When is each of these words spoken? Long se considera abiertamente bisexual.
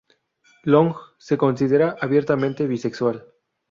Long 0.63 0.95
se 1.19 1.37
considera 1.37 1.95
abiertamente 1.99 2.65
bisexual. 2.65 3.23